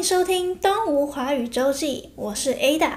[0.00, 2.92] 迎收听《东吴华语周记》，我是 Ada。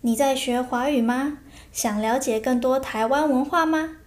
[0.00, 1.38] 你在学华语吗？
[1.70, 3.98] 想了解更多台湾文化吗？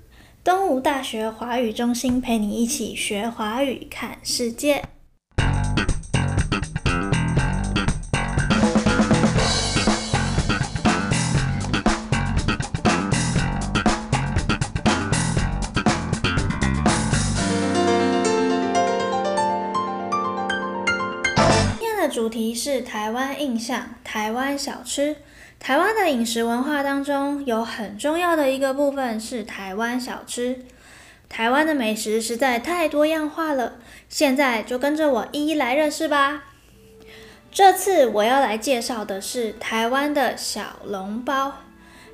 [0.43, 4.83] 东吴大学华语中心陪你一起学华语，看世界。
[21.99, 25.17] 的主题是台湾印象，台湾小吃。
[25.59, 30.63] 台湾的饮食文化当中，有很重要的一个部分是台湾小吃。
[31.27, 33.73] 台湾的美食实在太多样化了，
[34.07, 36.45] 现在就跟着我一一来认识吧。
[37.51, 41.53] 这次我要来介绍的是台湾的小笼包。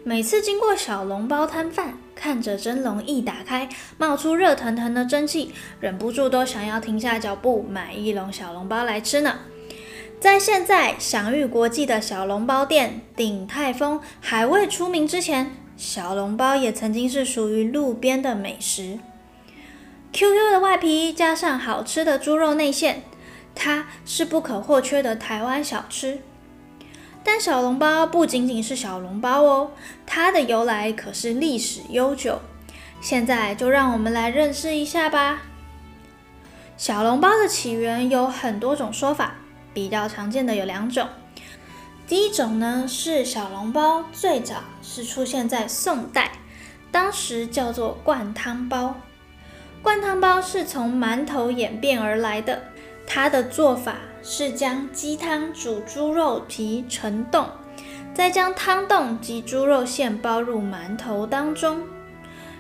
[0.04, 9.40] 每次经过小笼包摊贩，看着蒸笼一打开，冒出热腾腾的蒸汽，忍不住都想要停下脚步，买一笼小笼包来吃呢。
[10.20, 18.98] 在现在享誉国际的小笼包店鼎泰丰还未出名之前，小笼包也曾经是属于路边的美食。
[20.12, 23.04] Q Q 的外皮加上好吃的猪肉内馅，
[23.54, 26.20] 它是不可或缺的台湾小吃。
[27.24, 29.72] 但小笼包不仅仅是小笼包哦，
[30.06, 32.40] 它的由来可是历史悠久。
[33.02, 35.44] 现在就让我们来认识一下吧。
[36.78, 39.36] 小笼包的起源有很多种说法。
[39.76, 41.08] 比较常见的有两种，
[42.08, 46.32] 第一种呢是小笼包最早是出现在宋代，
[46.92, 48.96] 当时叫做灌汤包。
[49.84, 52.64] 灌汤包是从馒头演变而来的，
[53.06, 57.46] 它的做法是将鸡汤煮猪肉皮成冻，
[58.14, 61.84] 再将汤冻及猪肉馅包入馒头当中，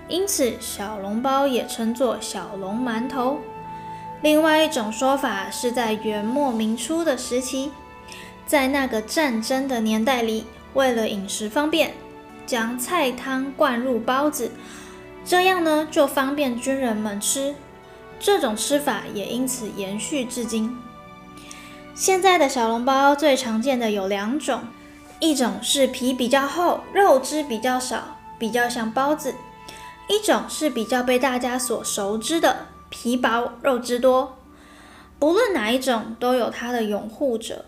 [0.09, 3.39] 因此小笼包也称作小笼馒头。
[4.25, 7.69] 另外一种说法是在元末明初的时期，
[8.47, 11.93] 在那个战争的年代里，为了饮食方便，
[12.43, 14.49] 将菜汤灌入包子，
[15.23, 17.53] 这样呢就方便军人们吃。
[18.19, 20.75] 这种吃法也因此延续至今。
[21.93, 24.61] 现在的小笼包最常见的有两种，
[25.19, 29.33] 一种是皮比较厚，肉汁比较少，比较像包子；
[30.09, 32.69] 一种是比较被大家所熟知的。
[32.97, 34.37] 皮薄肉汁多，
[35.19, 37.65] 不论哪一种都有它的拥护者，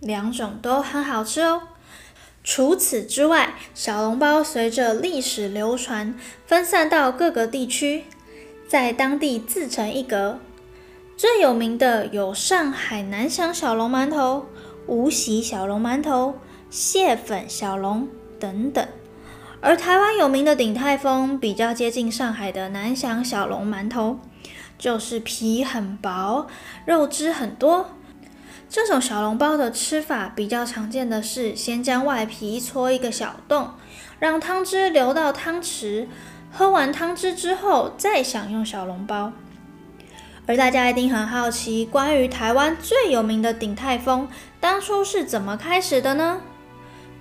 [0.00, 1.62] 两种都很好吃哦。
[2.44, 6.14] 除此之外，小笼包随着历史流传，
[6.46, 8.04] 分散到各个地区，
[8.68, 10.38] 在当地自成一格。
[11.16, 14.44] 最有名的有上海南翔小笼馒头、
[14.86, 16.38] 无锡小笼馒头、
[16.68, 18.06] 蟹粉小笼
[18.38, 18.86] 等等。
[19.62, 24.20] 而台湾有名的鼎泰丰，比较接近上海的南翔小笼馒头。
[24.78, 26.46] 就是皮很薄，
[26.84, 27.90] 肉汁很多。
[28.68, 33.70] 这种小笼包的吃法比较常见的是，先将外皮戳一个小洞，
[34.18, 36.06] 让汤汁流到汤匙，
[36.52, 39.32] 喝完汤汁之后再享用小笼包。
[40.48, 44.28] 而大家一定很好奇，关于台湾最有名的鼎泰丰，
[44.60, 46.40] 当初是怎么开始的呢？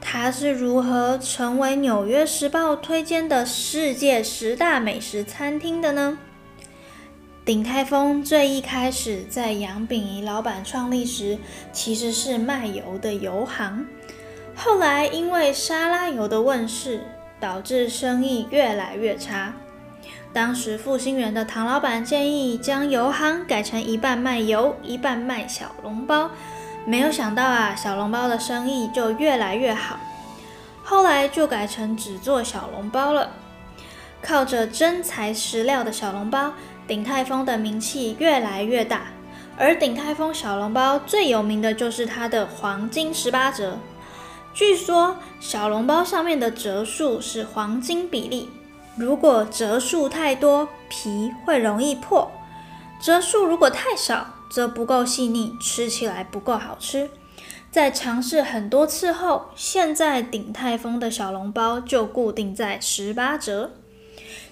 [0.01, 6.17] 它是如何成为《纽约时报》推荐的世界十大美食餐厅的呢？
[7.45, 11.37] 鼎泰丰最一开始在杨秉仪老板创立时，
[11.71, 13.85] 其实是卖油的油行。
[14.55, 17.03] 后来因为沙拉油的问世，
[17.39, 19.53] 导致生意越来越差。
[20.33, 26.31] 当时复兴园的唐老板建议将油行改成一半卖油，一半卖小笼包。
[26.83, 29.99] 没有想到啊，小笼包的生意就越来越好。
[30.83, 33.29] 后来就改成只做小笼包了。
[34.25, 36.51] 靠着真材实料的小笼包。
[36.87, 39.07] 鼎泰丰的名气越来越大，
[39.57, 43.77] 而鼎泰丰小笼包最有名的就是它的黄金十八折。
[44.53, 48.49] 据说小笼包上面的折数是黄金比例，
[48.95, 52.29] 如果折数太多，皮会容易破；
[53.01, 57.09] 折数如果太少，则不够细腻，吃起来不够好吃。
[57.71, 63.71] 在尝试很多次后，现在鼎泰丰的小笼包就固定在十八折。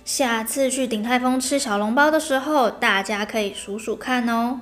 [0.05, 4.59] 下次去鼎泰丰吃小笼包的时候，大家可以数数看哦。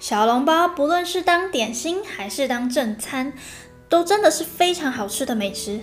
[0.00, 3.32] 小笼包不论是当点心还是当正餐，
[3.88, 5.80] 都真的是非常好吃的美食，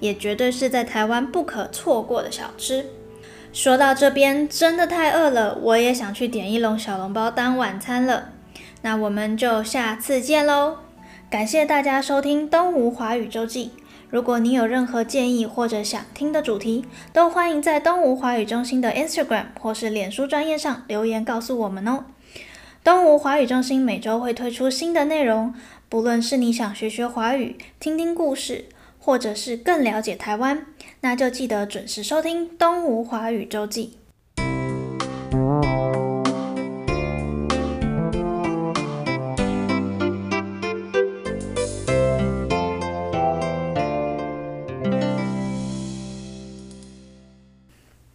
[0.00, 2.86] 也绝对是在台湾不可错过的小吃。
[3.52, 8.30] 说到这边，真的太饿了，我也想去点一笼小笼包当晚餐了。
[8.80, 10.78] 那我们就下次见喽！
[11.30, 13.70] 感谢大家收听《东吴华语周记》。
[14.12, 22.04] 如果你有任何建议或者想听的主题，都欢迎在东吴华语中心的 Instagram 或是脸书专业上留言告诉我们哦。
[22.84, 25.54] 东吴华语中心每周会推出新的内容，
[25.88, 28.66] 不论是你想学学华语、听听故事，
[28.98, 30.66] 或者是更了解台湾，
[31.00, 33.94] 那就记得准时收听《东吴华语周记》。